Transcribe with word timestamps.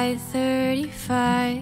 by 0.00 0.16
35 0.32 1.60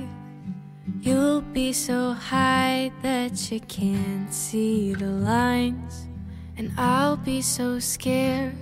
You'll 1.00 1.40
be 1.40 1.73
so 1.73 2.12
high 2.12 2.92
that 3.02 3.50
you 3.50 3.59
can't 3.59 4.33
see 4.33 4.95
the 4.95 5.11
lines. 5.11 6.07
And 6.57 6.71
I'll 6.78 7.16
be 7.16 7.42
so 7.42 7.80
scared 7.80 8.54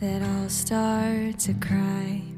that 0.00 0.22
I'll 0.22 0.48
start 0.48 1.38
to 1.46 1.54
cry. 1.54 2.29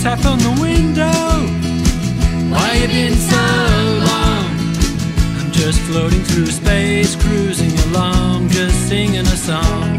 Tap 0.00 0.24
on 0.24 0.38
the 0.38 0.54
window. 0.60 1.20
Why 2.52 2.74
you 2.80 2.88
been 2.88 3.14
so 3.14 3.44
long? 4.08 4.46
I'm 5.38 5.50
just 5.50 5.80
floating 5.82 6.22
through 6.22 6.46
space, 6.46 7.16
cruising 7.16 7.76
along, 7.90 8.48
just 8.50 8.88
singing 8.88 9.26
a 9.26 9.36
song. 9.36 9.98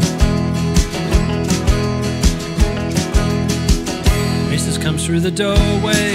Mrs. 4.50 4.80
comes 4.80 5.04
through 5.04 5.20
the 5.20 5.30
doorway, 5.30 6.14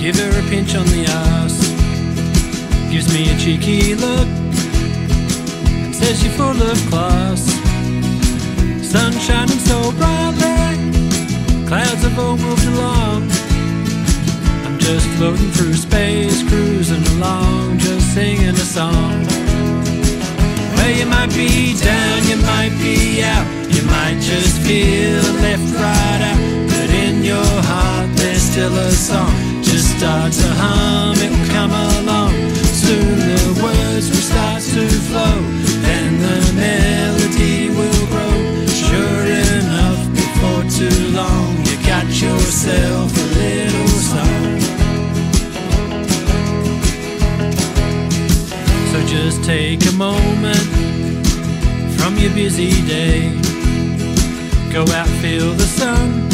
give 0.00 0.16
her 0.16 0.32
a 0.38 0.42
pinch 0.50 0.74
on 0.74 0.86
the 0.86 1.04
ass. 1.08 1.54
Gives 2.90 3.12
me 3.12 3.30
a 3.30 3.36
cheeky 3.38 3.94
look 3.94 4.28
and 5.84 5.94
says 5.94 6.22
you're 6.22 6.32
full 6.34 6.62
of 6.62 6.78
class. 6.90 7.42
Sun 8.82 9.12
shining 9.18 9.58
so 9.58 9.90
brightly, 9.98 10.53
clouds 11.66 12.02
have 12.02 12.18
all 12.18 12.36
moved 12.36 12.66
along. 12.66 13.30
I'm 14.64 14.78
just 14.78 15.06
floating 15.16 15.50
through 15.50 15.74
space, 15.74 16.42
cruising 16.48 17.04
along, 17.16 17.78
just 17.78 18.14
singing 18.14 18.54
a 18.54 18.66
song. 18.76 19.24
Well, 20.76 20.92
you 20.98 21.06
might 21.06 21.32
be 21.34 21.74
down, 21.78 22.18
you 22.30 22.36
might 22.52 22.74
be 22.80 23.22
out, 23.22 23.46
you 23.74 23.82
might 23.86 24.18
just 24.20 24.60
feel 24.66 25.22
left 25.44 25.68
right 25.74 26.22
out. 26.30 26.40
But 26.72 26.90
in 26.90 27.22
your 27.22 27.52
heart, 27.70 28.08
there's 28.16 28.42
still 28.42 28.74
a 28.74 28.90
song. 28.90 29.34
Just 29.62 29.96
start 29.96 30.32
to 30.32 30.48
hum, 30.62 31.16
it 31.24 31.30
will 31.32 31.50
come 31.58 31.72
along. 31.72 32.32
Soon 32.84 33.18
the 33.18 33.60
words 33.62 34.10
will 34.10 34.26
start 34.32 34.60
to 34.74 34.84
flow, 35.08 35.36
then 35.86 36.20
the 36.20 36.38
melody 36.60 37.43
too 40.70 41.08
long, 41.12 41.56
you 41.66 41.76
got 41.86 42.06
yourself 42.06 43.12
a 43.16 43.26
little 43.38 43.88
song. 43.88 44.60
So 48.90 49.06
just 49.06 49.44
take 49.44 49.84
a 49.86 49.92
moment 49.92 50.56
from 51.98 52.16
your 52.18 52.32
busy 52.32 52.70
day. 52.86 53.30
Go 54.72 54.82
out, 54.92 55.08
feel 55.20 55.52
the 55.52 55.66
sun 55.66 56.28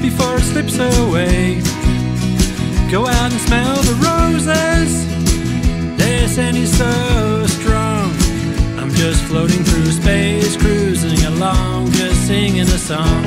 before 0.00 0.36
it 0.36 0.42
slips 0.42 0.78
away. 0.78 1.60
Go 2.90 3.06
out 3.06 3.32
and 3.32 3.40
smell 3.40 3.76
the 3.82 3.94
roses. 4.08 5.06
Their 5.98 6.28
scent 6.28 6.56
is 6.56 6.76
so 6.76 6.84
strong. 6.86 7.37
I'm 7.37 7.37
just 8.98 9.22
floating 9.26 9.62
through 9.62 9.92
space, 9.92 10.56
cruising 10.56 11.24
along, 11.26 11.88
just 11.92 12.26
singing 12.26 12.66
a 12.66 12.78
song. 12.78 13.22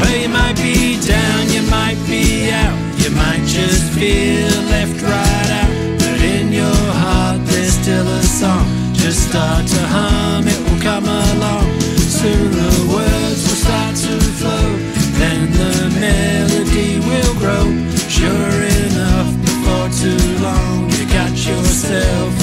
Well, 0.00 0.16
you 0.16 0.30
might 0.30 0.56
be 0.56 0.98
down, 1.06 1.50
you 1.52 1.60
might 1.68 2.00
be 2.08 2.50
out, 2.50 2.78
you 2.96 3.10
might 3.10 3.44
just 3.44 3.92
feel 3.92 4.48
left 4.72 5.02
right 5.02 5.50
out. 5.60 5.72
But 6.00 6.22
in 6.22 6.50
your 6.50 6.80
heart, 7.04 7.44
there's 7.48 7.74
still 7.74 8.08
a 8.08 8.22
song. 8.22 8.64
Just 8.94 9.28
start 9.28 9.66
to 9.66 9.82
hum, 9.94 10.48
it 10.48 10.60
will 10.64 10.80
come 10.80 11.04
along. 11.04 11.68
Soon 12.18 12.50
the 12.50 12.72
words 12.88 13.40
will 13.44 13.60
start 13.66 13.94
to 13.94 14.14
flow, 14.40 14.68
then 15.20 15.52
the 15.52 15.74
melody 16.00 16.98
will 17.08 17.34
grow. 17.36 17.66
Sure 18.08 18.56
enough, 18.88 19.30
before 19.44 19.88
too 20.00 20.24
long, 20.42 20.88
you 20.96 21.04
got 21.12 21.32
yourself 21.46 22.37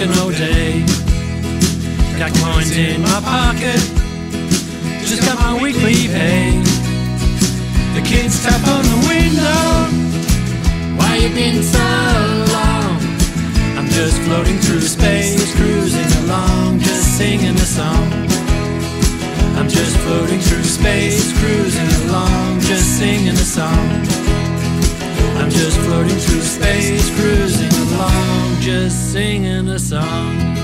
working 0.00 0.18
all 0.18 0.30
day. 0.30 0.80
Got 2.18 2.32
coins 2.34 2.76
in 2.76 3.02
my 3.02 3.20
pocket. 3.20 3.80
Just 5.04 5.22
got 5.22 5.38
my 5.38 5.62
weekly 5.62 6.08
pay. 6.08 6.60
The 7.94 8.02
kids 8.04 8.42
tap 8.42 8.66
on 8.68 8.84
the 8.84 8.98
window. 9.08 9.60
Why 10.96 11.16
you 11.16 11.28
been 11.34 11.62
so 11.62 11.78
long? 12.54 12.96
I'm 13.76 13.88
just 13.88 14.20
floating 14.22 14.58
through 14.58 14.80
space, 14.80 15.54
cruising 15.56 16.24
along, 16.24 16.80
just 16.80 17.18
singing 17.18 17.56
a 17.56 17.68
song. 17.78 18.12
I'm 19.56 19.68
just 19.68 19.96
floating 19.98 20.40
through 20.40 20.64
space, 20.64 21.38
cruising 21.38 22.08
along, 22.08 22.60
just 22.60 22.98
singing 22.98 23.34
a 23.34 23.48
song. 23.56 23.88
I'm 25.36 25.50
just 25.50 25.78
floating 25.80 26.18
through 26.18 26.42
space, 26.42 27.10
cruising 27.16 27.79
along, 28.00 28.60
just 28.60 29.12
singing 29.12 29.68
a 29.68 29.78
song. 29.78 30.59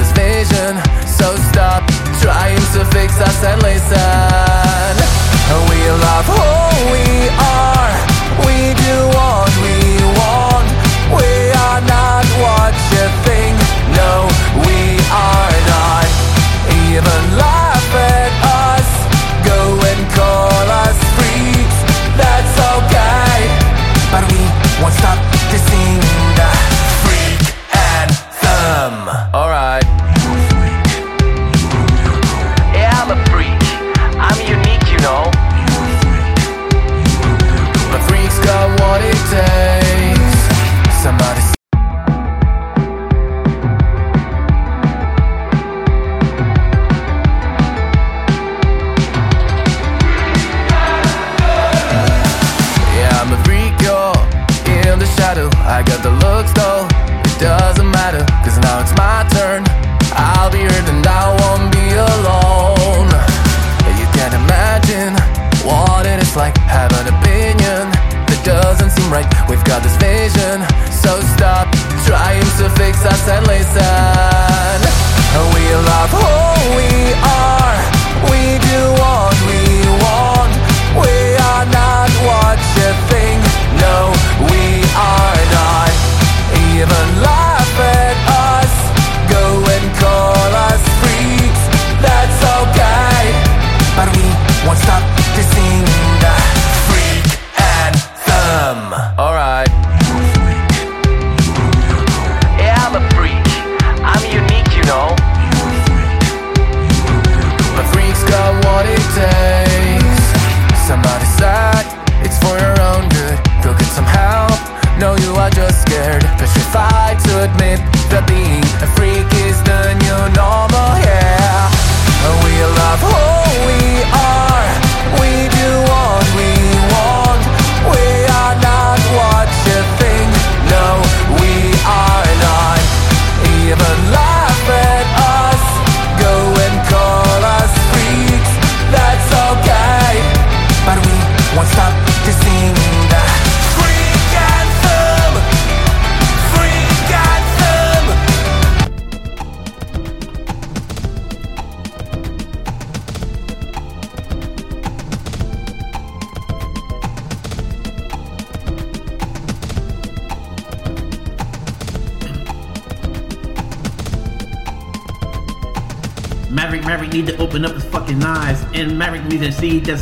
this 0.00 0.12
vision. 0.12 0.76
So 1.06 1.36
stop 1.52 1.86
trying 2.20 2.64
to 2.74 2.84
fix 2.86 3.20
us 3.20 3.44
and 3.44 3.62
listen. 3.62 4.49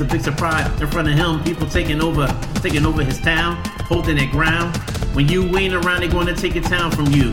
a 0.00 0.04
big 0.04 0.20
surprise 0.20 0.68
in 0.80 0.86
front 0.88 1.08
of 1.08 1.14
him. 1.14 1.42
People 1.44 1.66
taking 1.66 2.00
over, 2.00 2.26
taking 2.56 2.84
over 2.84 3.02
his 3.02 3.20
town, 3.20 3.56
holding 3.84 4.16
their 4.16 4.30
ground. 4.30 4.76
When 5.14 5.28
you 5.28 5.56
ain't 5.56 5.74
around, 5.74 6.00
they're 6.00 6.10
going 6.10 6.26
to 6.26 6.34
take 6.34 6.56
a 6.56 6.60
town 6.60 6.90
from 6.90 7.06
you, 7.06 7.32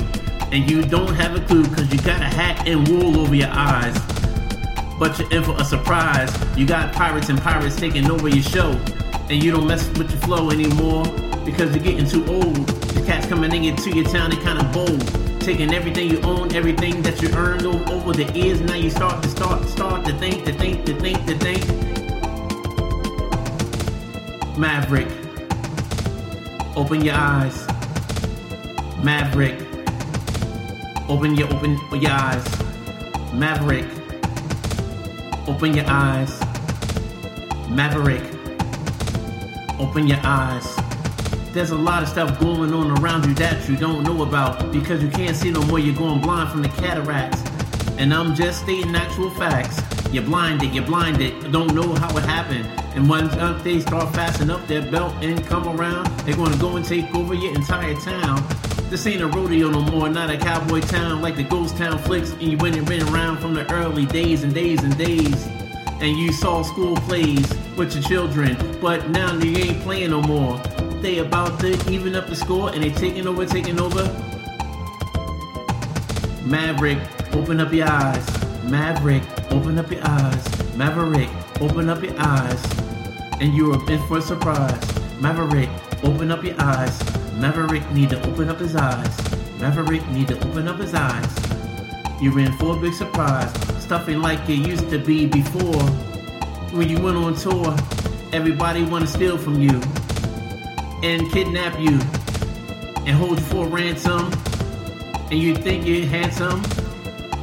and 0.51 0.70
you 0.70 0.82
don't 0.82 1.13
have 1.13 1.36
a 1.36 1.41
clue 1.41 1.63
because 1.63 1.91
you 1.91 1.99
got 1.99 2.22
a 2.22 2.26
hat 2.26 2.68
and 2.68 2.88
wool 2.88 3.20
over 3.20 3.36
your 3.36 3.49
eyes. 3.49 3.97
But 4.97 5.20
you're 5.20 5.32
in 5.32 5.43
for 5.43 5.55
a 5.59 5.66
surprise. 5.66 6.34
You 6.57 6.66
got 6.66 6.93
pirates 6.93 7.30
and 7.30 7.39
pirates 7.39 7.76
taking 7.76 8.09
over 8.09 8.30
your 8.30 8.43
show, 8.43 8.72
and 9.30 9.43
you 9.43 9.51
don't 9.51 9.68
mess 9.68 9.88
with 9.97 10.09
your 10.09 10.22
flow 10.22 10.49
anymore 10.49 11.05
because 11.45 11.76
you're 11.76 11.84
getting 11.84 12.07
too 12.07 12.26
old. 12.28 12.55
The 12.68 13.03
cats 13.05 13.28
coming 13.28 13.53
in 13.53 13.63
into 13.66 13.91
your 13.91 14.05
town, 14.05 14.30
they 14.30 14.38
kind 14.38 14.59
of 14.59 14.72
bold 14.72 15.26
taking 15.45 15.76
everything 15.76 16.09
you 16.09 16.20
own, 16.22 16.55
everything 16.55 17.03
that 17.03 17.22
you 17.22 17.30
earned 17.36 17.68
over 17.68 18.13
the 18.13 18.24
years. 18.34 18.59
Now 18.61 18.74
you 18.74 18.89
start 18.89 19.22
to 19.22 19.30
start, 19.30 19.63
start 19.66 20.03
to 20.05 20.13
think, 20.18 20.43
to 20.45 20.53
think, 20.53 20.86
to 20.86 20.99
think, 20.99 21.24
to 21.28 21.38
think. 21.38 21.84
Maverick, 24.58 25.10
open 26.78 27.01
your 27.03 27.16
eyes. 27.16 27.68
Maverick, 29.03 29.60
open 31.10 31.36
your 31.36 31.53
open 31.53 31.78
your 31.91 32.12
eyes. 32.12 32.45
Maverick, 33.34 33.86
open 35.45 35.76
your 35.76 35.86
eyes. 35.88 36.39
Maverick, 37.70 38.24
open 39.78 40.08
your 40.08 40.20
eyes. 40.24 40.74
There's 41.51 41.72
a 41.72 41.78
lot 41.78 42.01
of 42.01 42.08
stuff 42.08 42.39
going 42.39 42.74
on 42.74 42.97
around 42.99 43.26
you 43.26 43.34
that 43.36 43.68
you 43.68 43.76
don't 43.76 44.03
know 44.03 44.24
about 44.24 44.72
because 44.72 45.03
you 45.03 45.10
can't 45.10 45.36
see 45.36 45.51
no 45.51 45.64
more. 45.64 45.80
You're 45.80 45.95
going 45.95 46.22
blind 46.22 46.49
from 46.49 46.62
the 46.62 46.70
cataracts. 46.70 47.43
And 47.97 48.14
I'm 48.14 48.34
just 48.34 48.64
stating 48.64 48.95
actual 48.95 49.30
facts. 49.32 49.94
You're 50.16 50.24
blinded, 50.24 50.74
you're 50.74 50.86
blinded, 50.86 51.51
don't 51.51 51.76
know 51.76 51.93
how 51.93 52.18
it 52.18 52.24
happened. 52.24 52.66
And 52.95 53.09
once 53.09 53.34
uh, 53.34 53.51
they 53.66 53.82
start 53.82 54.16
fastening 54.16 54.49
up 54.49 54.66
their 54.66 54.89
belt 54.89 55.13
and 55.22 55.45
come 55.45 55.68
around, 55.68 56.05
they're 56.20 56.38
gonna 56.38 56.55
go 56.55 56.78
and 56.78 56.86
take 56.86 57.13
over 57.13 57.34
your 57.34 57.53
entire 57.53 57.95
town. 57.95 58.41
This 58.89 59.05
ain't 59.07 59.22
a 59.22 59.28
rodeo 59.28 59.70
no 59.70 59.82
more, 59.82 60.07
not 60.07 60.30
a 60.30 60.38
cowboy 60.38 60.80
town 60.80 61.22
like 61.22 61.36
the 61.36 61.43
ghost 61.43 61.76
town 61.76 61.97
flicks. 61.97 62.32
And 62.32 62.43
you 62.43 62.55
went 62.55 62.78
and 62.78 62.89
ran 62.89 63.03
around 63.09 63.39
from 63.39 63.53
the 63.53 63.70
early 63.74 64.05
days 64.05 64.43
and 64.43 64.53
days 64.53 64.82
and 64.84 64.97
days. 64.97 65.47
And 65.99 66.18
you 66.18 66.32
saw 66.32 66.61
school 66.61 66.95
plays 66.95 67.53
with 67.76 67.93
your 67.93 68.03
children, 68.03 68.55
but 68.80 69.09
now 69.09 69.38
you 69.38 69.57
ain't 69.57 69.82
playing 69.82 70.11
no 70.11 70.22
more. 70.22 70.57
They 71.01 71.18
about 71.18 71.59
to 71.59 71.91
even 71.91 72.16
up 72.16 72.28
the 72.28 72.38
score 72.38 72.74
and 72.74 72.82
they 72.82 72.91
taking 72.91 73.28
over, 73.28 73.45
taking 73.45 73.82
over. 73.82 74.05
Maverick, 76.45 76.99
open 77.34 77.59
up 77.59 77.74
your 77.74 77.89
eyes. 77.89 78.26
Maverick, 78.63 79.22
open 79.51 79.77
up 79.79 79.91
your 79.91 80.01
eyes. 80.03 80.75
Maverick, 80.75 81.29
open 81.61 81.89
up 81.89 82.03
your 82.03 82.13
eyes. 82.17 82.63
And 83.39 83.53
you 83.53 83.73
are 83.73 83.91
in 83.91 84.01
for 84.07 84.17
a 84.17 84.21
surprise. 84.21 84.81
Maverick, 85.19 85.69
open 86.03 86.31
up 86.31 86.43
your 86.43 86.55
eyes. 86.59 87.01
Maverick 87.35 87.89
need 87.91 88.09
to 88.11 88.29
open 88.29 88.49
up 88.49 88.59
his 88.59 88.75
eyes. 88.75 89.17
Maverick 89.59 90.07
need 90.09 90.27
to 90.29 90.37
open 90.47 90.67
up 90.67 90.79
his 90.79 90.93
eyes. 90.93 91.35
You're 92.21 92.39
in 92.39 92.53
for 92.53 92.77
a 92.77 92.79
big 92.79 92.93
surprise. 92.93 93.51
Stuff 93.84 94.07
ain't 94.09 94.22
like 94.22 94.47
it 94.49 94.67
used 94.67 94.89
to 94.89 94.97
be 94.97 95.26
before. 95.26 95.84
When 96.72 96.89
you 96.89 97.01
went 97.01 97.17
on 97.17 97.35
tour, 97.35 97.76
everybody 98.34 98.84
wanna 98.84 99.07
steal 99.07 99.38
from 99.38 99.61
you 99.61 99.81
and 101.03 101.31
kidnap 101.31 101.80
you 101.80 101.99
and 103.05 103.15
hold 103.15 103.39
you 103.39 103.45
for 103.45 103.67
ransom 103.67 104.31
and 105.30 105.39
you 105.39 105.55
think 105.55 105.85
you're 105.85 106.05
handsome. 106.05 106.61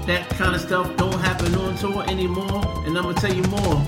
That 0.07 0.29
kind 0.31 0.55
of 0.55 0.61
stuff 0.61 0.97
don't 0.97 1.19
happen 1.21 1.55
on 1.55 1.77
tour 1.77 2.03
anymore, 2.09 2.63
and 2.85 2.97
I'm 2.99 3.05
gonna 3.05 3.15
tell 3.15 3.33
you 3.33 3.45
more. 3.45 3.81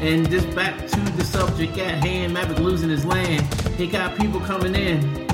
And 0.00 0.28
just 0.30 0.54
back 0.54 0.86
to 0.88 1.00
the 1.16 1.24
subject 1.24 1.76
at 1.76 2.02
hand, 2.02 2.32
Maverick 2.32 2.58
losing 2.60 2.88
his 2.88 3.04
land. 3.04 3.42
He 3.74 3.86
got 3.86 4.16
people 4.16 4.40
coming 4.40 4.74
in. 4.74 5.28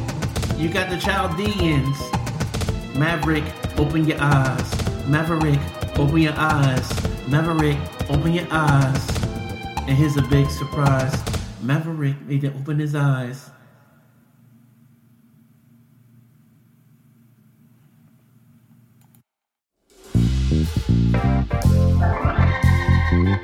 You 0.56 0.68
got 0.68 0.90
the 0.90 0.98
Chaldeans. 0.98 1.96
Maverick, 2.96 3.44
open 3.78 4.04
your 4.04 4.20
eyes. 4.20 5.06
Maverick, 5.06 5.60
open 5.96 6.18
your 6.18 6.34
eyes. 6.36 7.28
Maverick, 7.28 7.78
open 8.10 8.32
your 8.32 8.46
eyes. 8.50 9.08
And 9.86 9.96
here's 9.96 10.16
a 10.16 10.22
big 10.22 10.50
surprise. 10.50 11.14
Maverick 11.62 12.20
made 12.22 12.40
to 12.40 12.48
open 12.48 12.80
his 12.80 12.96
eyes. 12.96 13.50
Guess 23.26 23.38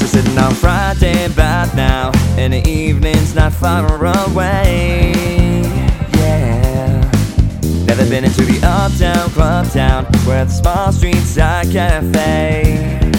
we're 0.00 0.06
sitting 0.06 0.38
on 0.38 0.54
Friday 0.54 1.26
about 1.26 1.74
now, 1.74 2.12
and 2.38 2.54
the 2.54 2.66
evening's 2.66 3.34
not 3.34 3.52
far 3.52 3.84
away. 3.84 5.12
Yeah. 6.14 7.10
Never 7.84 8.08
been 8.08 8.24
into 8.24 8.46
the 8.46 8.58
uptown 8.66 9.28
club 9.32 9.68
town 9.68 10.06
where 10.24 10.46
the 10.46 10.50
small 10.50 10.92
street 10.92 11.16
side 11.16 11.70
cafe. 11.70 13.15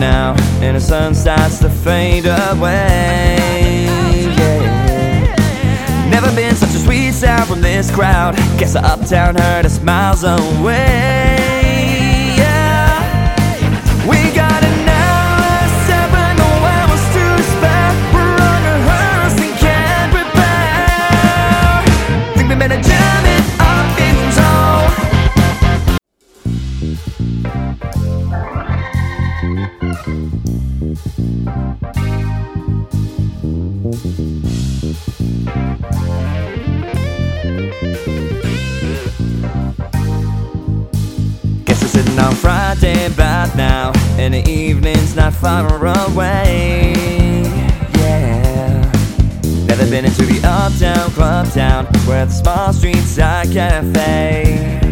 Now, 0.00 0.34
and 0.62 0.76
the 0.76 0.80
sun 0.80 1.14
starts 1.14 1.58
to 1.58 1.68
fade 1.68 2.24
away. 2.26 3.84
Yeah. 4.36 6.08
Never 6.10 6.34
been 6.34 6.56
such 6.56 6.70
a 6.70 6.78
sweet 6.78 7.12
sound 7.12 7.46
from 7.48 7.60
this 7.60 7.94
crowd. 7.94 8.34
Guess 8.58 8.72
the 8.72 8.84
uptown 8.84 9.36
heard 9.36 9.66
us 9.66 9.80
miles 9.82 10.24
away. 10.24 11.09
And 44.20 44.34
the 44.34 44.50
evening's 44.50 45.16
not 45.16 45.32
far 45.32 45.66
away. 46.10 46.92
Yeah. 47.94 48.92
Never 49.66 49.86
been 49.88 50.04
into 50.04 50.26
the 50.26 50.40
uptown 50.44 51.10
club 51.12 51.50
town 51.52 51.86
where 52.06 52.26
the 52.26 52.32
small 52.32 52.74
streets 52.74 53.18
are 53.18 53.44
cafe. 53.44 54.89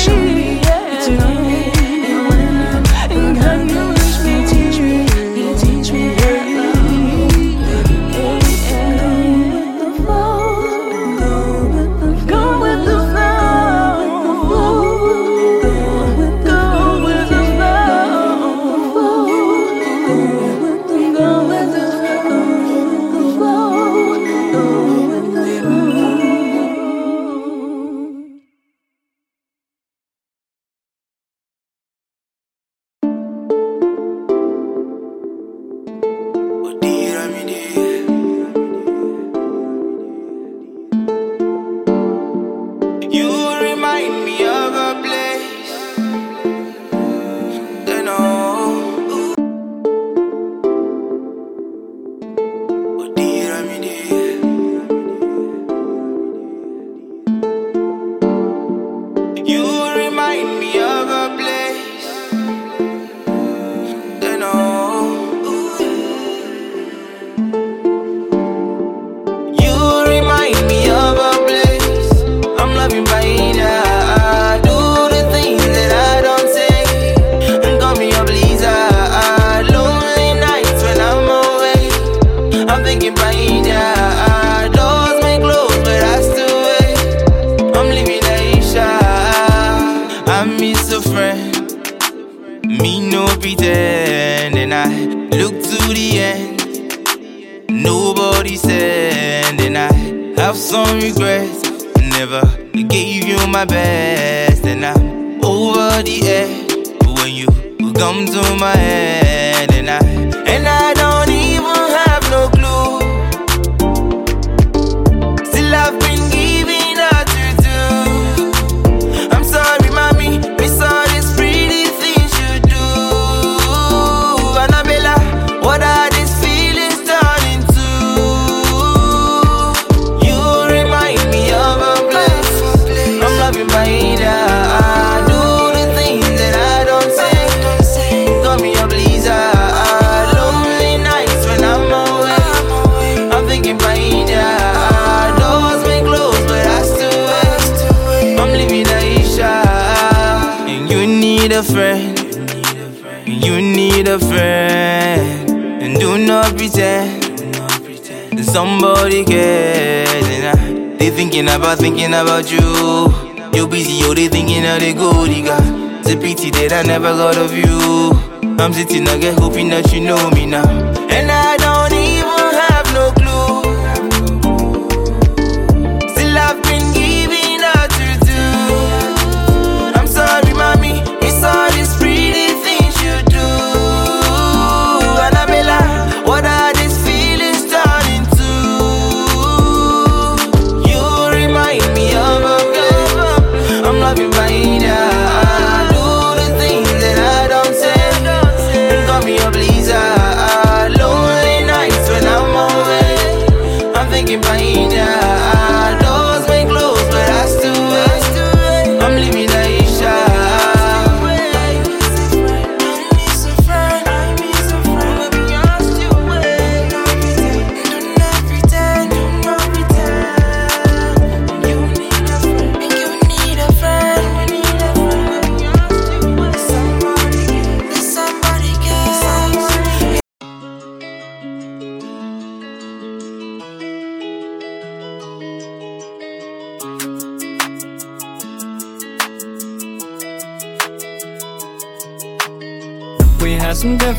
Teach 0.00 0.39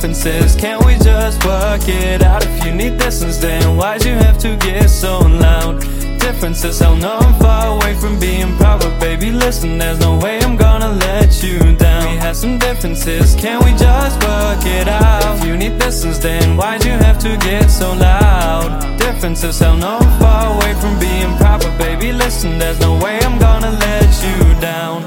differences, 0.01 0.55
can't 0.55 0.83
we 0.83 0.95
just 0.95 1.45
work 1.45 1.87
it 1.87 2.23
out? 2.23 2.43
If 2.43 2.65
you 2.65 2.73
need 2.73 2.97
distance, 2.97 3.37
then 3.37 3.77
why'd 3.77 4.03
you 4.03 4.13
have 4.13 4.39
to 4.39 4.57
get 4.57 4.89
so 4.89 5.19
loud? 5.19 5.79
Differences, 6.19 6.79
hell 6.79 6.95
no, 6.95 7.19
I'm 7.19 7.39
far 7.39 7.75
away 7.75 7.93
from 7.93 8.19
being 8.19 8.57
But 8.57 8.99
baby, 8.99 9.29
listen, 9.29 9.77
there's 9.77 9.99
no 9.99 10.17
way 10.17 10.39
I'm 10.39 10.57
gonna 10.57 10.89
let 10.89 11.43
you 11.43 11.59
down 11.75 12.09
We 12.09 12.17
had 12.17 12.35
some 12.35 12.57
differences, 12.57 13.35
can't 13.35 13.63
we 13.63 13.73
just 13.73 14.15
work 14.23 14.65
it 14.65 14.87
out? 14.87 15.37
If 15.37 15.45
you 15.45 15.55
need 15.55 15.77
distance, 15.77 16.17
then 16.17 16.57
why'd 16.57 16.83
you 16.83 16.93
have 16.93 17.19
to 17.19 17.37
get 17.37 17.69
so 17.69 17.93
loud? 17.93 18.97
Differences, 18.97 19.59
hell 19.59 19.77
no, 19.77 19.99
I'm 19.99 20.19
far 20.19 20.55
away 20.55 20.73
from 20.81 20.97
being 20.99 21.37
But 21.37 21.77
baby, 21.77 22.11
listen, 22.11 22.57
there's 22.57 22.79
no 22.79 22.97
way 22.97 23.19
I'm 23.19 23.37
gonna 23.37 23.69
let 23.69 24.09
you 24.25 24.59
down 24.59 24.99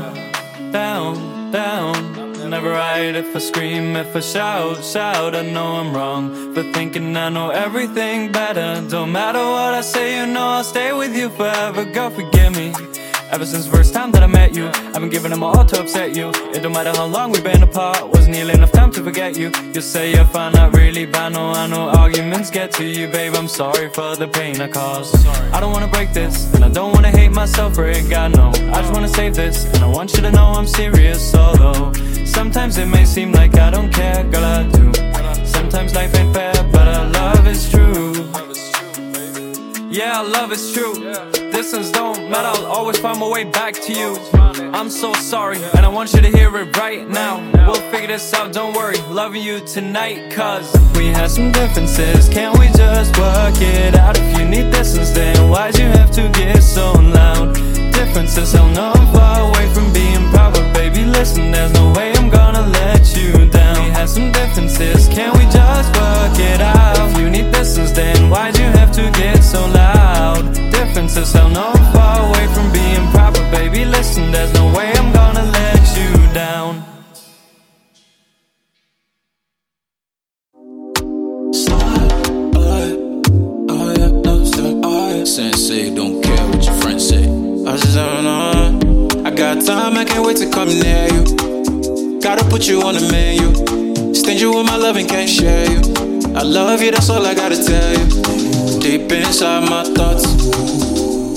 Down, 0.70 1.50
down 1.50 2.13
Never 2.48 2.70
right 2.70 3.14
if 3.16 3.34
I 3.34 3.38
scream, 3.38 3.96
if 3.96 4.14
I 4.14 4.20
shout, 4.20 4.84
shout. 4.84 5.34
I 5.34 5.42
know 5.42 5.76
I'm 5.80 5.92
wrong 5.94 6.54
for 6.54 6.62
thinking 6.72 7.16
I 7.16 7.28
know 7.28 7.50
everything 7.50 8.30
better. 8.32 8.80
Don't 8.88 9.12
matter 9.12 9.38
what 9.38 9.74
I 9.74 9.80
say, 9.80 10.18
you 10.18 10.26
know 10.26 10.46
I'll 10.56 10.64
stay 10.64 10.92
with 10.92 11.16
you 11.16 11.30
forever. 11.30 11.84
Girl, 11.84 12.10
forgive 12.10 12.54
me 12.56 12.93
Ever 13.34 13.46
since 13.46 13.64
the 13.64 13.76
first 13.76 13.92
time 13.92 14.12
that 14.12 14.22
I 14.22 14.28
met 14.28 14.54
you 14.54 14.68
I've 14.68 15.00
been 15.00 15.08
giving 15.08 15.32
them 15.32 15.42
all 15.42 15.64
to 15.64 15.80
upset 15.80 16.14
you. 16.14 16.28
It 16.54 16.62
don't 16.62 16.72
matter 16.72 16.92
how 16.92 17.06
long 17.06 17.32
we've 17.32 17.42
been 17.42 17.64
apart 17.64 18.08
Wasn't 18.10 18.30
nearly 18.30 18.54
enough 18.54 18.70
time 18.70 18.92
to 18.92 19.02
forget 19.02 19.36
you. 19.36 19.50
You 19.72 19.80
say 19.80 20.14
you're 20.14 20.24
fine, 20.26 20.52
not 20.52 20.72
really 20.72 21.04
bad 21.04 21.32
No, 21.32 21.50
I 21.50 21.66
know 21.66 21.88
arguments 21.88 22.48
get 22.48 22.70
to 22.74 22.84
you, 22.84 23.08
babe. 23.08 23.34
I'm 23.34 23.48
sorry 23.48 23.90
for 23.90 24.14
the 24.14 24.28
pain 24.28 24.60
I 24.60 24.68
caused. 24.68 25.26
I 25.52 25.58
don't 25.58 25.72
wanna 25.72 25.88
break 25.88 26.12
this 26.12 26.54
And 26.54 26.64
I 26.64 26.68
don't 26.68 26.92
wanna 26.92 27.10
hate 27.10 27.32
myself 27.32 27.74
for 27.74 27.88
it, 27.88 28.08
God 28.08 28.36
no. 28.36 28.50
I 28.72 28.82
just 28.82 28.92
wanna 28.92 29.08
save 29.08 29.34
this 29.34 29.64
And 29.64 29.82
I 29.82 29.88
want 29.88 30.14
you 30.14 30.20
to 30.22 30.30
know 30.30 30.46
I'm 30.58 30.68
serious 30.68 31.34
Although 31.34 31.92
Sometimes 32.24 32.78
it 32.78 32.86
may 32.86 33.04
seem 33.04 33.32
like 33.32 33.58
I 33.58 33.70
don't 33.70 33.92
care, 33.92 34.22
girl 34.22 34.44
I 34.44 34.62
do. 34.62 34.92
Sometimes 35.44 35.92
life 35.92 36.14
ain't 36.14 36.32
fair, 36.32 36.54
but 36.70 36.86
our 36.86 37.10
love 37.10 37.48
is 37.48 37.68
true 37.68 38.23
yeah, 39.94 40.20
love 40.20 40.50
is 40.52 40.72
true. 40.72 40.94
Distance 41.52 41.92
don't 41.92 42.28
matter, 42.28 42.48
I'll 42.48 42.66
always 42.66 42.98
find 42.98 43.18
my 43.20 43.28
way 43.28 43.44
back 43.44 43.74
to 43.74 43.92
you. 43.92 44.16
I'm 44.74 44.90
so 44.90 45.12
sorry, 45.14 45.58
and 45.76 45.86
I 45.86 45.88
want 45.88 46.12
you 46.14 46.20
to 46.20 46.28
hear 46.28 46.54
it 46.56 46.76
right 46.76 47.08
now. 47.08 47.38
We'll 47.66 47.90
figure 47.92 48.08
this 48.08 48.34
out, 48.34 48.52
don't 48.52 48.74
worry. 48.74 48.98
Loving 49.08 49.42
you 49.42 49.60
tonight, 49.60 50.32
cause 50.32 50.66
we 50.96 51.06
had 51.06 51.30
some 51.30 51.52
differences. 51.52 52.28
Can't 52.28 52.58
we 52.58 52.66
just 52.68 53.16
work 53.18 53.54
it 53.60 53.94
out? 53.94 54.18
If 54.18 54.38
you 54.38 54.44
need 54.44 54.72
distance, 54.72 55.10
then 55.12 55.48
why'd 55.48 55.78
you 55.78 55.86
have 55.86 56.10
to 56.12 56.28
get 56.30 56.60
so 56.62 56.92
loud? 56.92 57.54
Differences, 57.92 58.52
hell 58.52 58.68
no, 58.70 58.92
I'm 58.92 59.12
far 59.14 59.48
away 59.48 59.72
from 59.72 59.92
being 59.92 60.28
proud. 60.30 60.54
But 60.54 60.74
baby, 60.74 61.04
listen, 61.04 61.52
there's 61.52 61.72
no 61.72 61.92
way 61.92 62.12
I'm 62.14 62.28
gonna 62.28 62.66
let 62.66 63.16
you 63.16 63.48
down. 63.50 63.73
Had 64.04 64.10
some 64.10 64.32
differences, 64.32 65.08
can't 65.08 65.34
we 65.38 65.44
just 65.44 65.88
work 65.96 66.38
it 66.38 66.60
out? 66.60 67.10
If 67.10 67.18
you 67.18 67.30
need 67.30 67.50
distance, 67.50 67.90
then 67.92 68.28
why'd 68.28 68.54
you 68.58 68.64
have 68.64 68.92
to 68.92 69.10
get 69.18 69.42
so 69.42 69.66
loud? 69.68 70.52
Differences, 70.70 71.32
hell 71.32 71.48
no, 71.48 71.72
far 71.94 72.28
away 72.28 72.46
from 72.48 72.70
being 72.70 73.08
proper, 73.12 73.40
baby, 73.50 73.86
listen, 73.86 74.30
there's 74.30 74.52
no 74.52 74.66
way 74.76 74.92
I'm 74.92 75.10
gonna 75.10 75.44
let 75.44 75.96
you 75.96 76.34
down. 76.34 76.84
Sensei, 85.24 85.94
don't 85.94 86.22
care 86.22 86.46
what 86.48 86.62
your 86.62 86.74
friends 86.74 87.08
say. 87.08 87.24
I 87.24 87.76
just 87.78 87.94
don't 87.94 88.24
know. 88.24 89.24
I 89.24 89.30
got 89.30 89.64
time, 89.64 89.96
I 89.96 90.04
can't 90.04 90.26
wait 90.26 90.36
to 90.36 90.50
come 90.50 90.68
near 90.68 91.08
you. 91.10 92.20
Gotta 92.20 92.44
put 92.50 92.68
you 92.68 92.82
on 92.82 92.94
the 92.96 93.08
menu. 93.10 93.83
Stingy 94.24 94.46
with 94.46 94.64
my 94.64 94.76
love 94.76 94.96
and 94.96 95.06
can't 95.06 95.28
share 95.28 95.70
you. 95.70 95.80
I 96.34 96.42
love 96.42 96.80
you, 96.80 96.90
that's 96.90 97.10
all 97.10 97.26
I 97.26 97.34
gotta 97.34 97.62
tell 97.62 97.92
you. 97.92 98.80
Deep 98.80 99.12
inside 99.12 99.68
my 99.68 99.84
thoughts, 99.84 100.24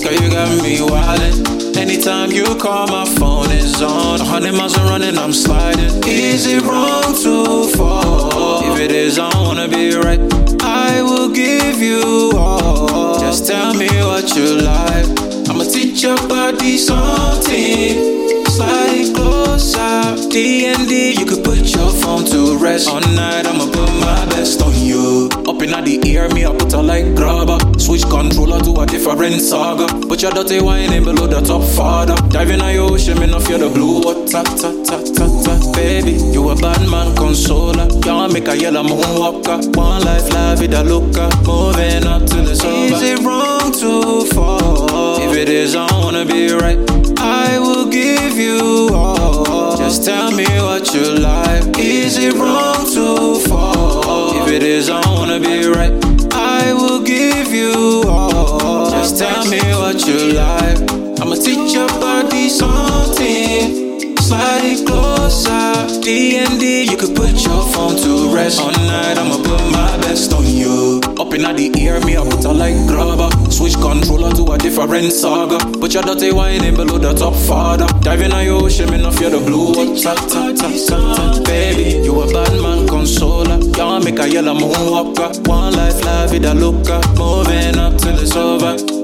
girl, 0.02 0.14
you 0.14 0.30
got 0.30 0.48
me 0.62 0.78
wildin'. 0.78 1.76
Anytime 1.76 2.30
you 2.30 2.46
call, 2.56 2.86
my 2.86 3.04
phone 3.04 3.50
is 3.52 3.82
on. 3.82 4.22
A 4.22 4.24
hundred 4.24 4.54
miles 4.54 4.78
are 4.78 4.86
running, 4.86 5.18
I'm 5.18 5.34
sliding. 5.34 6.02
Is 6.06 6.46
it 6.46 6.62
wrong 6.62 7.14
to 7.24 7.68
fall? 7.76 8.72
If 8.72 8.80
it 8.80 8.90
is, 8.90 9.18
I 9.18 9.28
wanna 9.34 9.68
be 9.68 9.94
right. 9.94 10.20
I 10.62 11.02
will 11.02 11.28
give 11.28 11.82
you 11.82 12.32
all. 12.38 13.20
Just 13.20 13.46
tell 13.46 13.74
me 13.74 13.88
what 14.00 14.34
you 14.34 14.62
like. 14.62 15.06
I'ma 15.50 15.64
teach 15.64 16.02
your 16.02 16.16
body 16.26 16.78
something. 16.78 18.27
Slide 18.58 19.14
closer. 19.14 20.28
D 20.30 20.66
and 20.66 20.88
D, 20.88 21.12
you 21.12 21.24
could 21.24 21.44
put 21.44 21.62
your 21.76 21.90
phone 22.02 22.24
to 22.24 22.58
rest. 22.58 22.88
All 22.88 22.98
night, 23.14 23.46
I'ma 23.46 23.66
put 23.70 23.88
my 24.02 24.26
best 24.34 24.60
on 24.62 24.74
you. 24.74 25.28
Up 25.46 25.62
in 25.62 25.70
the 25.70 26.02
ear, 26.04 26.28
me 26.34 26.44
I 26.44 26.50
put 26.50 26.72
her 26.72 26.82
like 26.82 27.14
grabber. 27.14 27.58
Switch 27.78 28.02
controller 28.02 28.58
to 28.58 28.80
a 28.80 28.84
different 28.84 29.40
saga. 29.40 29.86
Put 30.08 30.22
your 30.22 30.32
dirty 30.32 30.60
wine 30.60 30.92
in 30.92 31.04
below 31.04 31.28
the 31.28 31.40
top 31.40 31.62
father. 31.62 32.16
Dive 32.30 32.50
in 32.50 32.58
the 32.58 32.76
ocean, 32.78 33.20
me 33.20 33.26
no 33.26 33.38
fear 33.38 33.58
the 33.58 33.70
blue 33.70 34.02
water. 34.02 34.26
Ta 34.26 34.42
ta 34.42 34.74
ta 34.82 35.06
ta 35.06 35.26
ta. 35.44 35.72
Baby, 35.74 36.18
you 36.34 36.50
a 36.50 36.56
bad 36.56 36.82
man 36.90 37.14
consoler. 37.14 37.86
Can't 38.02 38.32
make 38.32 38.48
a 38.48 38.58
yellow 38.58 38.82
moonwalker. 38.82 39.76
One 39.76 40.02
life, 40.02 40.28
life 40.34 40.58
with 40.58 40.74
a 40.74 40.82
looker. 40.82 41.30
Moving 41.46 42.10
up 42.10 42.26
to 42.26 42.42
the 42.42 42.56
sober. 42.56 42.96
Is 42.96 43.02
it 43.02 43.20
wrong 43.20 43.70
to 43.70 44.26
fall? 44.34 45.22
If 45.22 45.36
it 45.36 45.48
is, 45.48 45.76
I 45.76 45.86
wanna 45.92 46.24
be 46.24 46.52
right. 46.52 47.07
I 47.46 47.58
will 47.58 47.86
give 47.88 48.36
you 48.36 48.88
all. 48.92 49.76
Just 49.76 50.04
tell 50.04 50.30
me 50.32 50.46
what 50.66 50.92
you 50.94 51.06
like. 51.30 51.78
Is 51.78 52.18
it 52.18 52.34
wrong 52.34 52.84
to 52.96 53.38
fall? 53.48 54.42
If 54.42 54.48
it 54.56 54.62
is, 54.62 54.90
I 54.90 55.00
wanna 55.14 55.38
be 55.38 55.66
right. 55.68 55.92
I 56.32 56.72
will 56.72 57.00
give 57.02 57.48
you 57.52 58.02
all. 58.08 58.90
Just 58.90 59.18
tell 59.18 59.44
me 59.46 59.60
what 59.82 60.06
you 60.08 60.32
like. 60.44 60.80
I'ma 61.20 61.36
teach 61.36 61.74
your 61.74 61.88
body 62.00 62.48
something 62.48 63.87
somebody 64.28 64.84
closer. 64.84 66.00
D 66.02 66.36
and 66.38 66.60
D, 66.60 66.84
you 66.84 66.96
could 66.96 67.16
put 67.16 67.32
your 67.44 67.62
phone 67.72 67.96
to 67.96 68.34
rest. 68.34 68.60
All 68.60 68.70
night, 68.70 69.16
I'ma 69.18 69.36
put 69.36 69.60
my 69.72 69.96
best 69.98 70.32
on 70.32 70.44
you. 70.44 71.00
Up 71.18 71.32
in 71.34 71.42
the 71.42 71.72
ear, 71.78 72.00
me 72.04 72.16
up 72.16 72.28
to 72.42 72.52
like 72.52 72.76
grabber. 72.86 73.30
Switch 73.50 73.74
controller 73.74 74.32
to 74.34 74.52
a 74.52 74.58
different 74.58 75.12
saga. 75.12 75.58
But 75.78 75.94
your 75.94 76.02
dirty 76.02 76.32
wine 76.32 76.64
in 76.64 76.74
below 76.76 76.98
the 76.98 77.12
top 77.14 77.34
father. 77.34 77.86
Diving 78.00 78.32
on 78.32 78.44
your 78.44 78.64
ocean, 78.64 78.90
me 78.90 79.02
off 79.02 79.20
you 79.20 79.30
the 79.30 79.38
blue 79.38 79.72
water. 79.72 79.96
Tap, 79.96 80.18
tap, 80.28 80.56
tap, 80.56 81.44
Baby, 81.44 82.04
you 82.04 82.20
a 82.20 82.26
bad 82.32 82.60
man 82.60 82.86
consoler. 82.86 83.58
Y'all 83.76 84.00
make 84.00 84.18
a 84.18 84.28
yellow 84.28 84.54
moonwalker. 84.54 85.48
One 85.48 85.74
life, 85.74 86.04
la 86.04 86.52
look 86.52 86.88
up. 86.90 87.04
Moving 87.16 87.78
up 87.78 87.96
till 87.98 88.18
it's 88.18 88.36
over. 88.36 88.97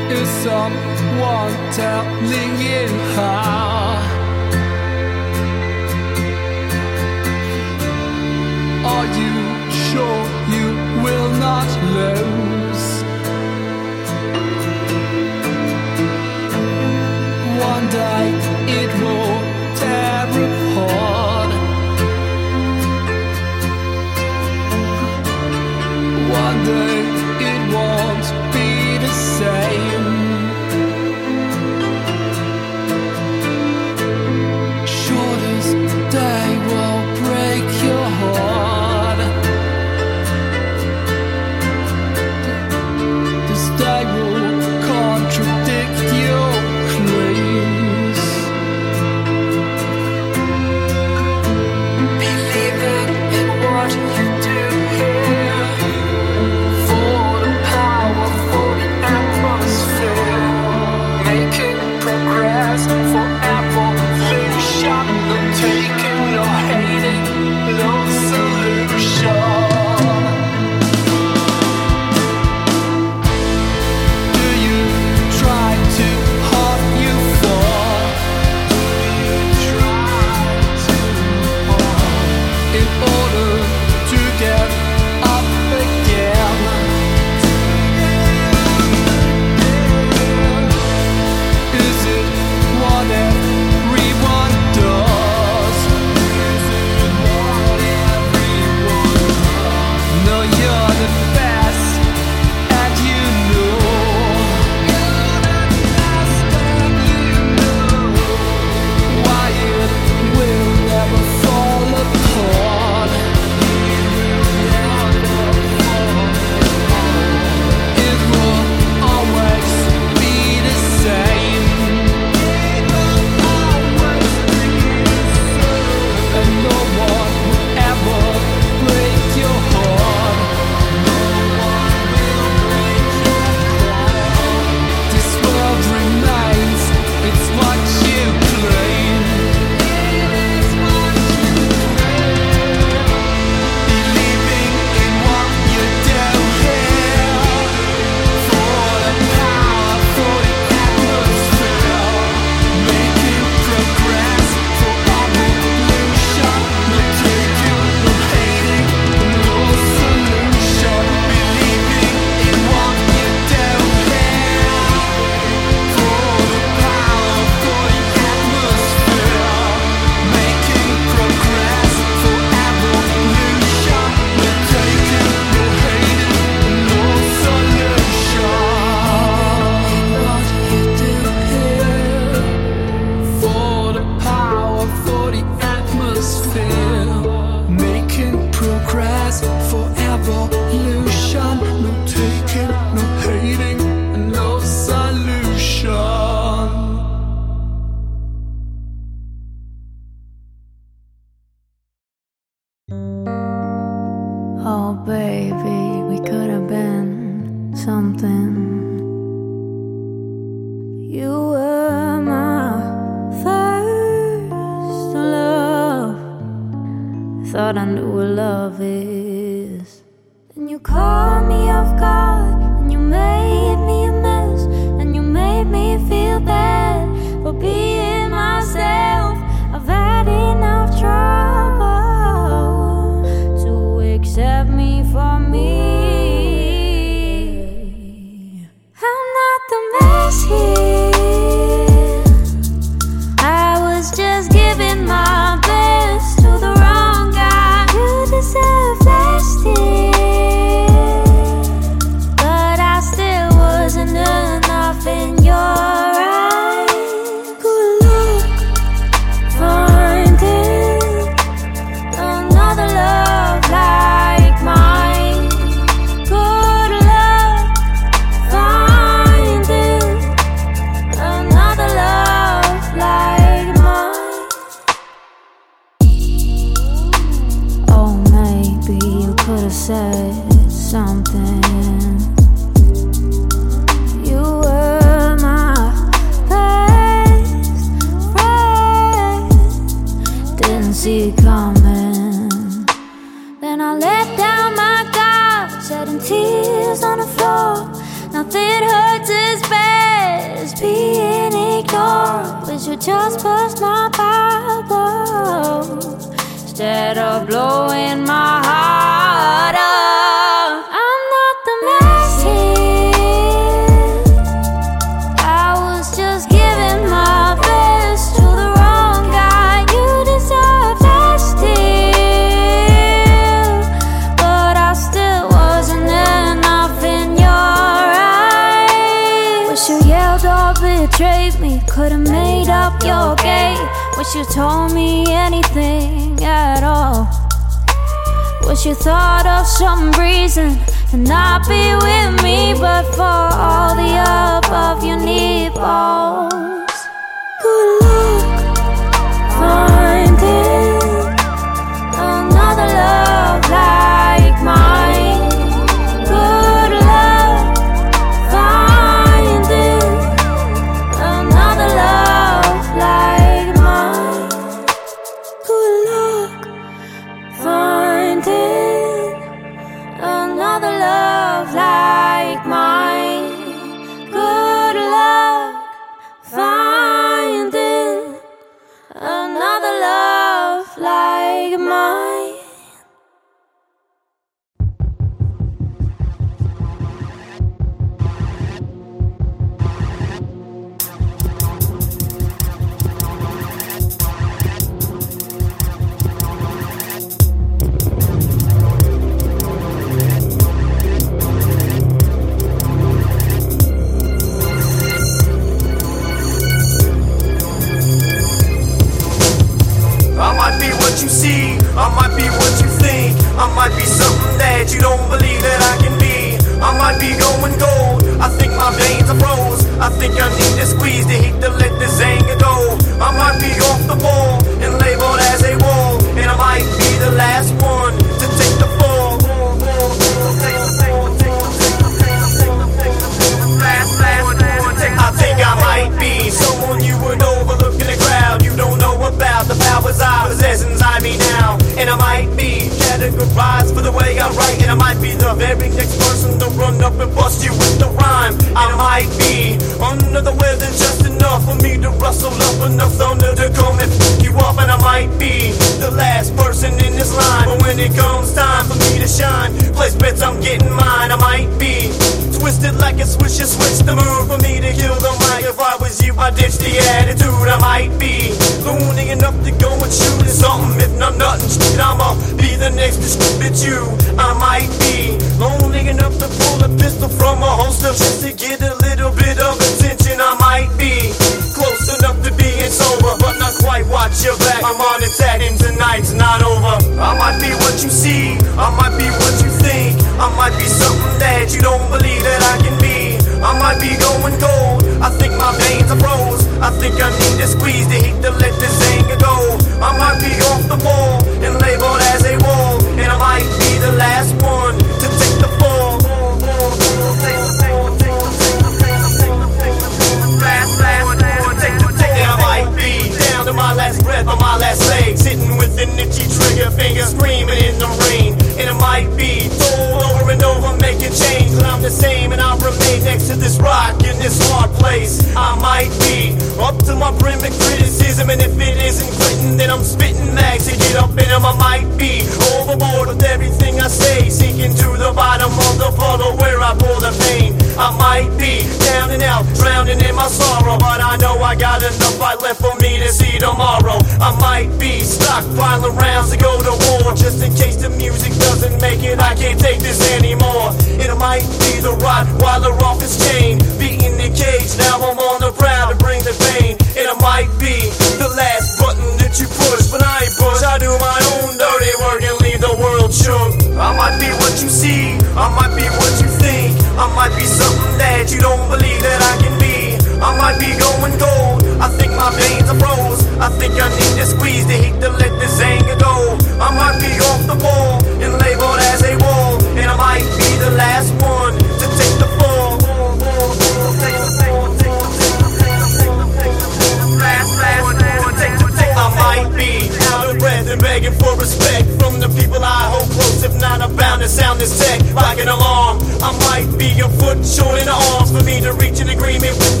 sound 594.51 594.81
is 594.81 594.91
tech, 594.99 595.21
rocking 595.33 595.69
along. 595.69 596.19
I 596.43 596.51
might 596.67 596.89
be 596.99 597.07
a 597.23 597.29
foot 597.39 597.63
short 597.63 597.99
in 597.99 598.05
the 598.05 598.17
arms 598.35 598.51
for 598.51 598.63
me 598.65 598.81
to 598.81 598.91
reach 598.93 599.21
an 599.21 599.29
agreement 599.29 599.79
with 599.79 600.00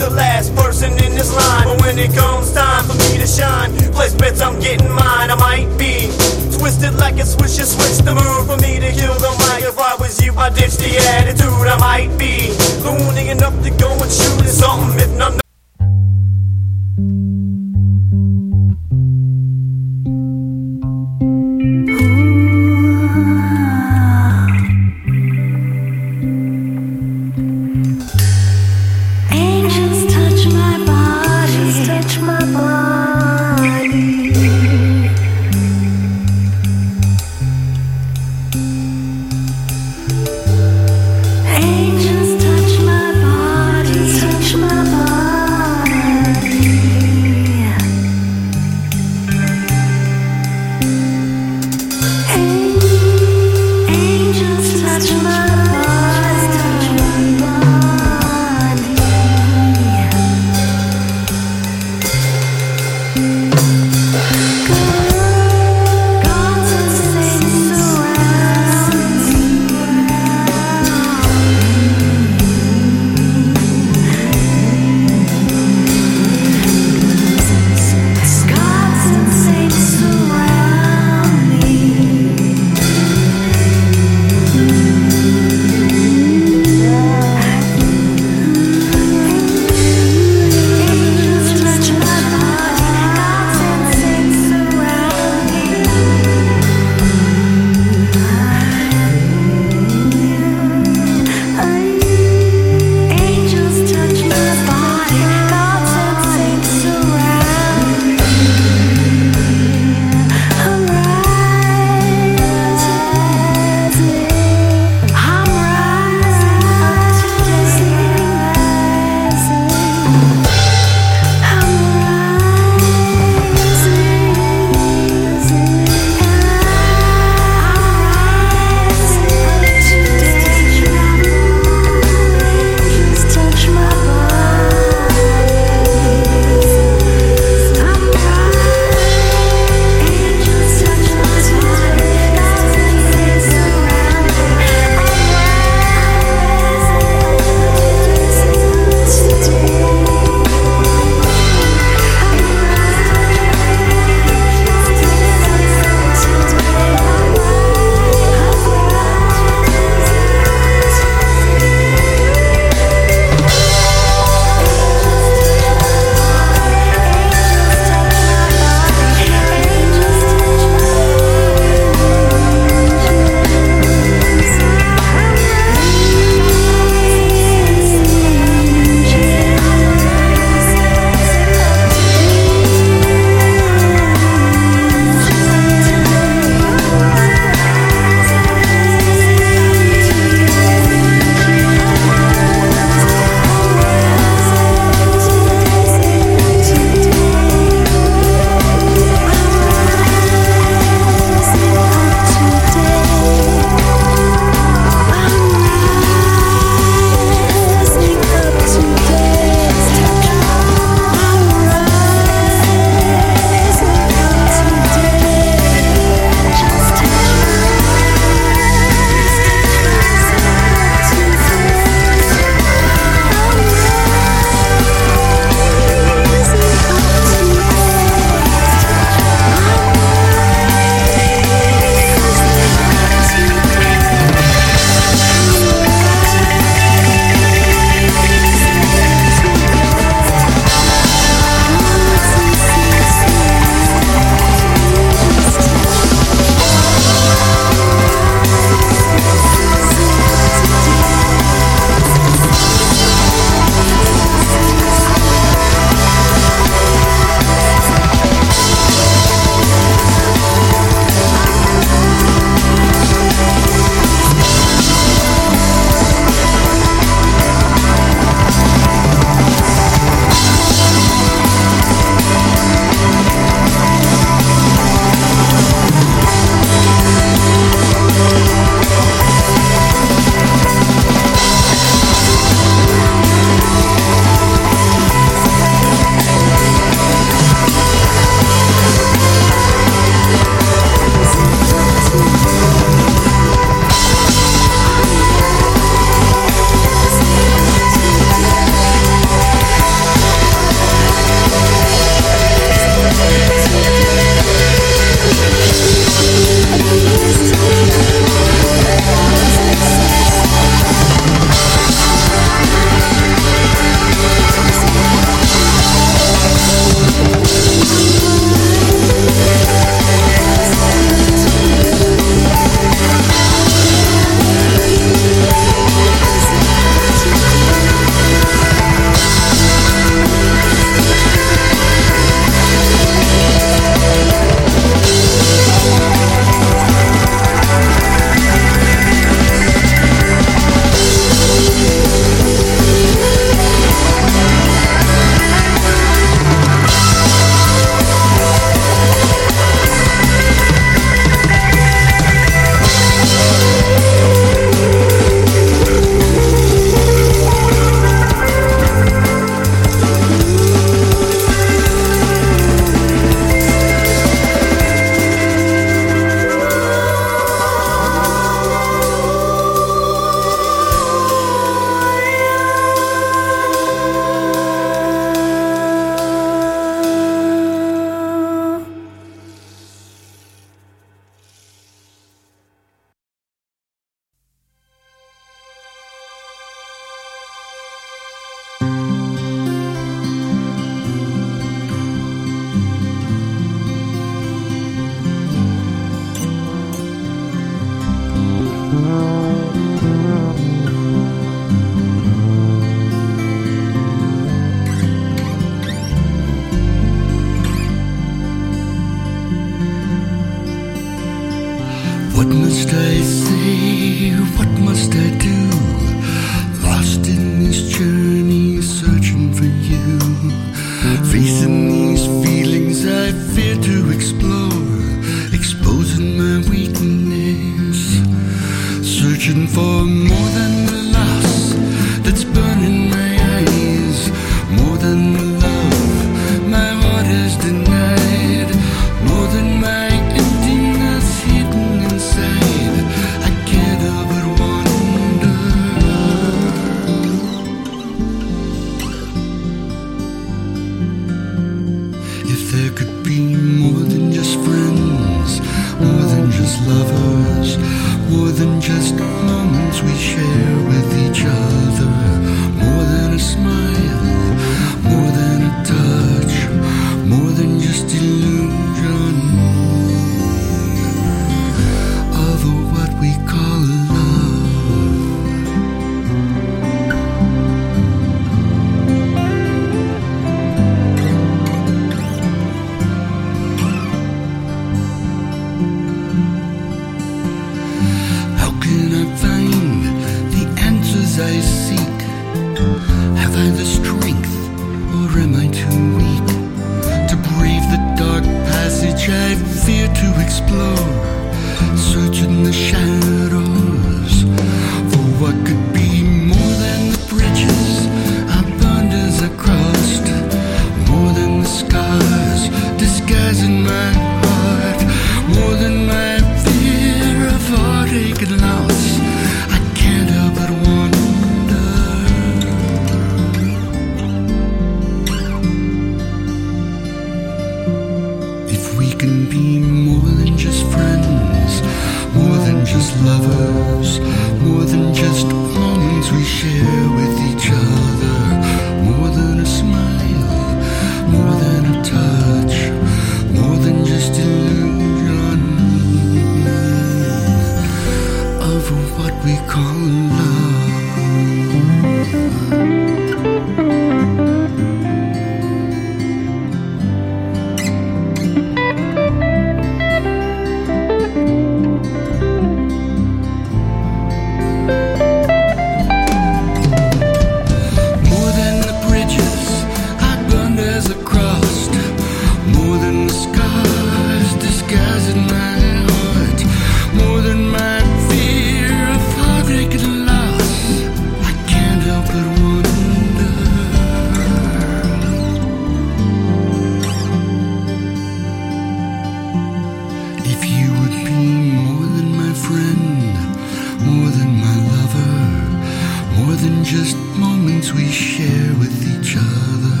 just 596.92 597.16
moments 597.38 597.90
we 597.94 598.06
share 598.06 598.74
with 598.74 598.94
each 599.12 599.34
other. 599.38 600.00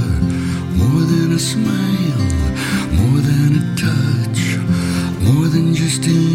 More 0.76 1.04
than 1.12 1.32
a 1.32 1.38
smile, 1.38 2.24
more 3.00 3.20
than 3.30 3.50
a 3.62 3.64
touch, 3.86 4.42
more 5.26 5.46
than 5.48 5.72
just 5.72 6.04
in 6.04 6.31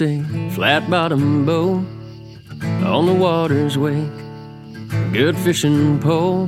It's 0.00 0.08
a 0.08 0.50
flat 0.54 0.88
bottom 0.88 1.44
boat 1.44 1.84
on 2.84 3.06
the 3.06 3.12
water's 3.12 3.76
wake, 3.76 4.12
a 4.92 5.10
good 5.12 5.36
fishing 5.36 5.98
pole, 5.98 6.44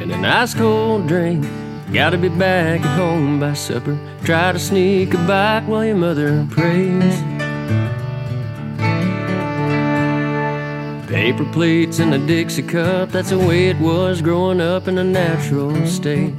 and 0.00 0.10
an 0.10 0.24
ice 0.24 0.54
cold 0.54 1.06
drink. 1.06 1.46
Gotta 1.92 2.16
be 2.16 2.30
back 2.30 2.80
at 2.80 2.96
home 2.96 3.38
by 3.38 3.52
supper. 3.52 3.98
Try 4.24 4.52
to 4.52 4.58
sneak 4.58 5.12
a 5.12 5.18
bite 5.26 5.64
while 5.66 5.84
your 5.84 5.96
mother 5.96 6.46
prays. 6.50 7.20
Paper 11.06 11.44
plates 11.52 11.98
and 11.98 12.14
a 12.14 12.18
Dixie 12.18 12.62
cup, 12.62 13.10
that's 13.10 13.28
the 13.28 13.38
way 13.38 13.68
it 13.68 13.78
was 13.78 14.22
growing 14.22 14.62
up 14.62 14.88
in 14.88 14.96
a 14.96 15.04
natural 15.04 15.86
state. 15.86 16.32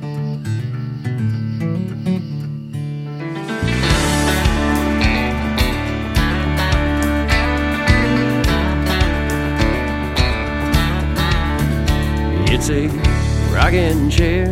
Rocking 12.69 14.11
chair 14.11 14.45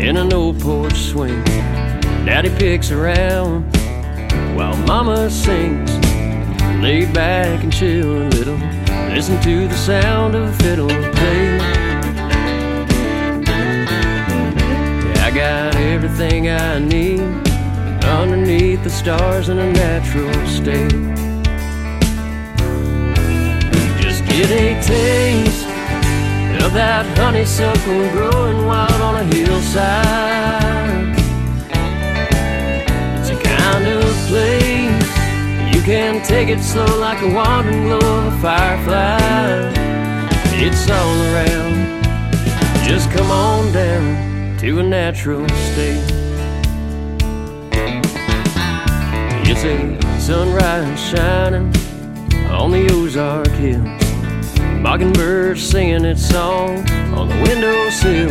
in 0.00 0.16
an 0.16 0.32
old 0.32 0.58
porch 0.58 0.96
swing. 0.96 1.44
Daddy 2.24 2.48
picks 2.48 2.90
around 2.90 3.64
while 4.56 4.74
Mama 4.86 5.28
sings. 5.28 5.90
Lay 6.80 7.04
back 7.04 7.62
and 7.62 7.70
chill 7.70 8.22
a 8.22 8.28
little, 8.30 8.56
listen 9.12 9.38
to 9.42 9.68
the 9.68 9.76
sound 9.76 10.34
of 10.34 10.56
fiddle 10.56 10.88
play. 10.88 11.58
I 15.20 15.30
got 15.34 15.76
everything 15.76 16.48
I 16.48 16.78
need 16.78 17.20
underneath 18.06 18.82
the 18.84 18.90
stars 18.90 19.50
in 19.50 19.58
a 19.58 19.70
natural 19.70 20.32
state. 20.46 20.92
Just 24.00 24.24
get 24.24 24.50
a 24.50 24.82
taste 24.82 25.61
of 26.64 26.72
that 26.74 27.04
honeysuckle 27.18 28.08
growing 28.10 28.66
wild 28.66 29.00
on 29.00 29.16
a 29.16 29.24
hillside. 29.34 31.18
It's 33.18 33.30
a 33.30 33.40
kind 33.42 33.86
of 33.86 34.02
place 34.28 35.12
you 35.74 35.82
can 35.82 36.22
take 36.22 36.48
it 36.48 36.62
slow 36.62 36.86
like 37.00 37.20
a 37.22 37.34
wandering 37.34 37.82
glow 37.82 37.98
of 37.98 38.32
a 38.32 38.38
firefly. 38.38 39.72
It's 40.64 40.88
all 40.88 41.16
around. 41.32 42.04
Just 42.86 43.10
come 43.10 43.30
on 43.30 43.72
down 43.72 44.56
to 44.58 44.78
a 44.78 44.82
natural 44.82 45.48
state. 45.48 46.04
It's 49.44 49.64
a 49.64 50.20
sunrise 50.20 51.00
shining 51.00 51.74
on 52.48 52.70
the 52.70 52.88
Ozark 52.92 53.48
Hills. 53.48 54.01
Mockingbird 54.82 55.58
singing 55.58 56.04
its 56.04 56.28
song 56.28 56.78
on 57.14 57.28
the 57.28 57.36
windowsill. 57.36 58.30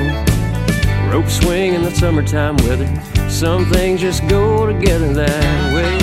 Rope 1.10 1.30
swing 1.30 1.76
in 1.76 1.82
the 1.82 1.92
summertime 1.92 2.58
weather. 2.58 2.90
Some 3.30 3.66
things 3.72 4.02
just 4.02 4.28
go 4.28 4.68
together 4.68 5.14
that 5.14 5.74
way. 5.74 5.98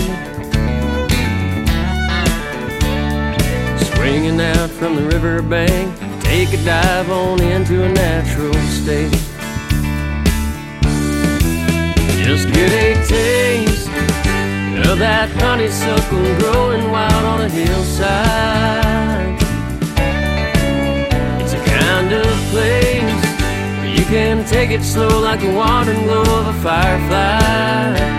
Swinging 3.92 4.40
out 4.40 4.70
from 4.70 4.96
the 4.96 5.02
riverbank, 5.02 5.94
take 6.22 6.50
a 6.54 6.64
dive 6.64 7.10
on 7.10 7.42
into 7.42 7.84
a 7.84 7.92
natural 7.92 8.54
state. 8.80 9.12
Just 12.24 12.48
get 12.54 12.72
a 12.72 12.94
taste 13.06 13.88
of 14.88 14.98
that 14.98 15.28
honeysuckle 15.42 16.38
growing 16.38 16.90
wild 16.90 17.27
take 24.48 24.70
it 24.70 24.82
slow 24.82 25.20
like 25.20 25.42
a 25.42 25.54
wandering 25.54 26.04
glow 26.04 26.22
of 26.22 26.46
a 26.46 26.52
firefly. 26.62 28.17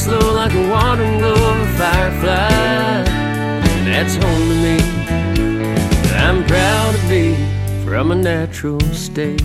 Slow 0.00 0.32
like 0.32 0.54
a 0.54 0.70
wandering 0.70 1.20
a 1.22 1.34
firefly. 1.76 3.04
That's 3.84 4.14
home 4.14 4.48
to 4.48 4.56
me. 4.64 4.78
I'm 6.16 6.42
proud 6.46 6.94
to 6.94 7.08
be 7.08 7.34
from 7.84 8.10
a 8.10 8.14
natural 8.14 8.80
state. 8.94 9.44